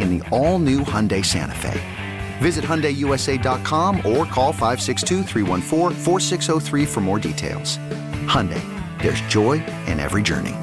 [0.00, 1.80] in the all new Hyundai Santa Fe.
[2.38, 5.22] Visit HyundaiUSA.com or call 562
[6.86, 7.78] for more details.
[8.26, 8.62] Hyundai,
[9.02, 10.54] there's joy in every journey.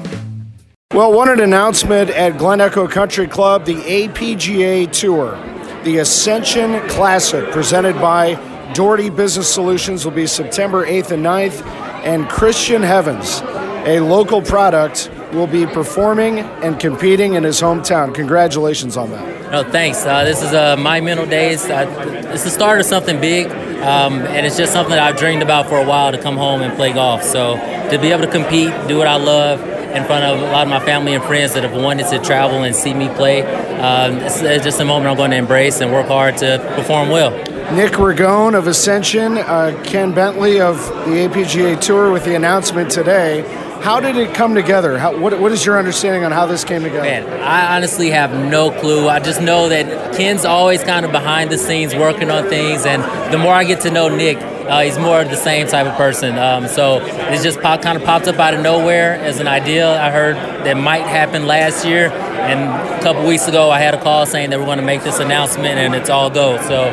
[0.92, 5.36] Well, what an announcement at Glen Echo Country Club, the APGA Tour.
[5.82, 8.34] The Ascension Classic presented by
[8.74, 11.66] Doherty Business Solutions will be September 8th and 9th,
[12.04, 13.42] and Christian Heavens,
[13.86, 18.14] a local product will be performing and competing in his hometown.
[18.14, 19.50] Congratulations on that.
[19.50, 20.04] No, thanks.
[20.04, 21.64] Uh, this is uh, my mental days.
[21.64, 21.86] Uh,
[22.32, 23.46] it's the start of something big,
[23.82, 26.62] um, and it's just something that I've dreamed about for a while to come home
[26.62, 27.22] and play golf.
[27.22, 27.56] So
[27.90, 30.68] to be able to compete, do what I love in front of a lot of
[30.68, 33.42] my family and friends that have wanted to travel and see me play,
[33.78, 37.10] um, it's, it's, just a moment I'm going to embrace and work hard to perform
[37.10, 37.30] well.
[37.72, 43.42] Nick Ragone of Ascension, uh, Ken Bentley of the APGA Tour with the announcement today.
[43.84, 44.96] How did it come together?
[44.96, 47.02] How, what, what is your understanding on how this came together?
[47.02, 49.10] Man, I honestly have no clue.
[49.10, 53.02] I just know that Ken's always kind of behind the scenes working on things, and
[53.30, 55.94] the more I get to know Nick, uh, he's more of the same type of
[55.98, 56.38] person.
[56.38, 60.00] Um, so it just pop, kind of popped up out of nowhere as an idea
[60.00, 62.08] I heard that might happen last year.
[62.08, 62.62] And
[62.98, 65.18] a couple weeks ago, I had a call saying that we're going to make this
[65.18, 66.56] announcement, and it's all go.
[66.62, 66.84] So,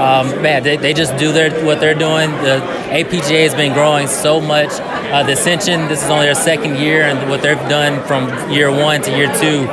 [0.00, 2.30] um, man, they, they just do their what they're doing.
[2.30, 4.70] The APGA has been growing so much.
[4.70, 8.70] Uh, the Ascension, this is only their second year, and what they've done from year
[8.70, 9.68] one to year two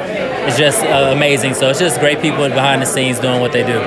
[0.47, 1.53] is just uh, amazing.
[1.53, 3.79] So it's just great people behind the scenes doing what they do.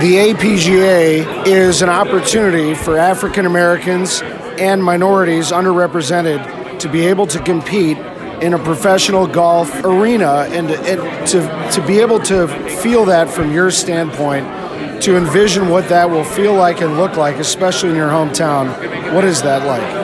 [0.00, 4.22] The APGA is an opportunity for African Americans
[4.58, 7.98] and minorities underrepresented to be able to compete
[8.40, 11.40] in a professional golf arena and, and to,
[11.72, 12.48] to be able to
[12.80, 14.46] feel that from your standpoint
[15.00, 18.68] to envision what that will feel like and look like especially in your hometown
[19.14, 20.00] what is that like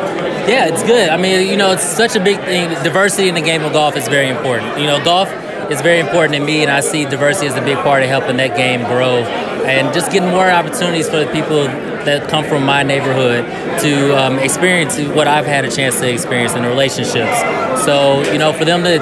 [0.49, 1.09] yeah, it's good.
[1.09, 2.71] I mean, you know, it's such a big thing.
[2.85, 4.79] Diversity in the game of golf is very important.
[4.79, 5.29] You know, golf
[5.73, 8.37] is very important to me, and I see diversity as a big part of helping
[8.37, 9.25] that game grow
[9.67, 11.65] and just getting more opportunities for the people
[12.07, 13.45] that come from my neighborhood
[13.81, 17.41] to um, experience what I've had a chance to experience in the relationships.
[17.85, 18.99] So, you know, for them to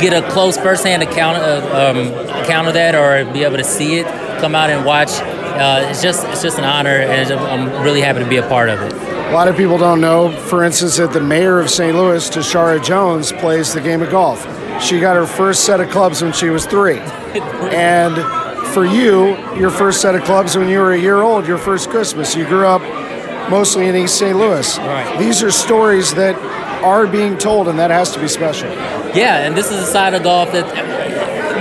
[0.00, 2.08] get a close firsthand account of, um,
[2.42, 4.06] account of that or be able to see it,
[4.42, 8.18] come out and watch, uh, it's just it's just an honor, and I'm really happy
[8.18, 8.92] to be a part of it.
[8.92, 11.96] A lot of people don't know, for instance, that the mayor of St.
[11.96, 14.42] Louis, Tishaura Jones, plays the game of golf.
[14.82, 16.98] She got her first set of clubs when she was three.
[17.70, 18.16] and
[18.74, 21.88] for you, your first set of clubs when you were a year old, your first
[21.88, 22.34] Christmas.
[22.34, 22.82] You grew up
[23.48, 24.36] mostly in East St.
[24.36, 24.76] Louis.
[24.78, 25.18] Right.
[25.20, 26.34] These are stories that
[26.82, 28.68] are being told, and that has to be special.
[29.14, 30.66] Yeah, and this is a side of golf that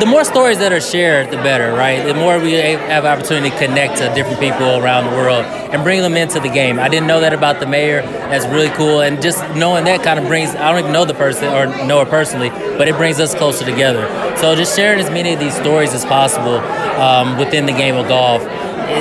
[0.01, 2.03] the more stories that are shared, the better, right?
[2.03, 6.01] The more we have opportunity to connect to different people around the world and bring
[6.01, 6.79] them into the game.
[6.79, 8.01] I didn't know that about the mayor.
[8.01, 10.55] That's really cool, and just knowing that kind of brings.
[10.55, 13.63] I don't even know the person or know her personally, but it brings us closer
[13.63, 14.07] together.
[14.37, 16.57] So just sharing as many of these stories as possible
[16.99, 18.41] um, within the game of golf.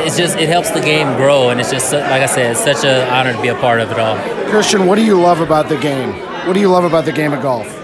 [0.05, 2.85] It's just it helps the game grow, and it's just like I said, it's such
[2.85, 4.19] an honor to be a part of it all.
[4.51, 6.13] Christian, what do you love about the game?
[6.47, 7.80] What do you love about the game of golf?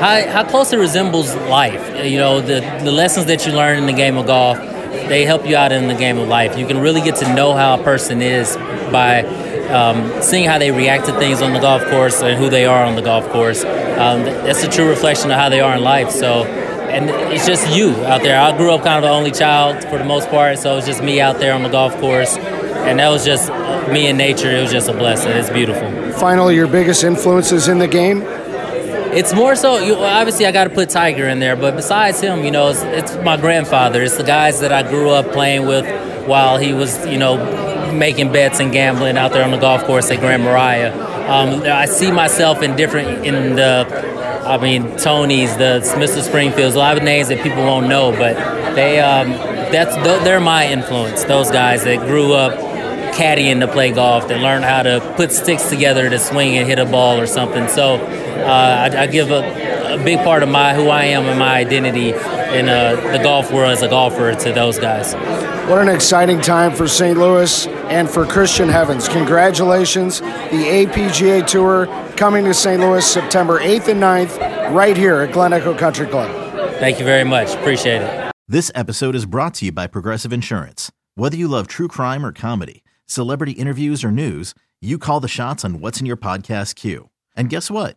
[0.00, 2.04] How, how close it resembles life.
[2.04, 5.46] You know, the, the lessons that you learn in the game of golf, they help
[5.46, 6.58] you out in the game of life.
[6.58, 8.56] You can really get to know how a person is
[8.90, 9.24] by
[9.68, 12.84] um, seeing how they react to things on the golf course and who they are
[12.84, 13.64] on the golf course.
[13.64, 16.10] Um, that's a true reflection of how they are in life.
[16.10, 18.38] So, and it's just you out there.
[18.38, 20.86] I grew up kind of an only child for the most part, so it was
[20.86, 22.36] just me out there on the golf course
[22.84, 23.48] and that was just
[23.90, 24.50] me and nature.
[24.50, 25.32] It was just a blessing.
[25.32, 25.90] It's beautiful.
[26.12, 28.22] Finally, your biggest influences in the game?
[29.14, 29.78] It's more so.
[29.78, 32.82] You, obviously, I got to put Tiger in there, but besides him, you know, it's,
[32.82, 34.02] it's my grandfather.
[34.02, 35.86] It's the guys that I grew up playing with
[36.26, 40.10] while he was, you know, making bets and gambling out there on the golf course
[40.10, 40.86] at Grand Marais.
[40.86, 43.86] Um, I see myself in different in the,
[44.44, 46.20] I mean, Tony's, the Mr.
[46.20, 48.34] Springfields, a lot of names that people won't know, but
[48.74, 49.30] they um,
[49.72, 49.94] that's
[50.24, 51.24] they're my influence.
[51.24, 52.52] Those guys that grew up
[53.14, 56.78] caddying to play golf, that learned how to put sticks together to swing and hit
[56.78, 57.68] a ball or something.
[57.68, 57.96] So
[58.44, 61.54] uh, I, I, give a, a, big part of my who I am and my
[61.56, 65.14] identity in uh, the golf world as a golfer to those guys.
[65.68, 67.18] What an exciting time for St.
[67.18, 69.08] Louis and for Christian Heavens.
[69.08, 70.20] Congratulations.
[70.20, 70.26] The
[70.86, 71.86] APGA Tour
[72.16, 72.80] coming to St.
[72.80, 76.30] Louis September 8th and 9th right here at Glen Echo Country Club.
[76.78, 77.54] Thank you very much.
[77.54, 78.32] Appreciate it.
[78.46, 80.92] This episode is brought to you by Progressive Insurance.
[81.14, 85.64] Whether you love true crime or comedy, celebrity interviews or news, you call the shots
[85.64, 87.08] on what's in your podcast queue.
[87.34, 87.96] And guess what?